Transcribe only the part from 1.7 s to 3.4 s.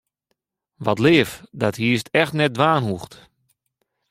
hiest echt net dwaan hoegd.